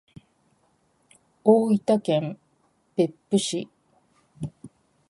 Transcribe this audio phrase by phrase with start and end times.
[1.43, 2.39] 大分県
[2.95, 3.69] 別府市